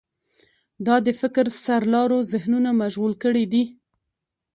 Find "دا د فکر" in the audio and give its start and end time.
0.85-1.45